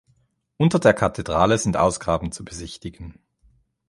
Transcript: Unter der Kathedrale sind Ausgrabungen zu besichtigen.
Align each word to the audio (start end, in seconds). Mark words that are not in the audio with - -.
Unter 0.57 0.79
der 0.79 0.95
Kathedrale 0.95 1.59
sind 1.59 1.77
Ausgrabungen 1.77 2.31
zu 2.31 2.43
besichtigen. 2.43 3.19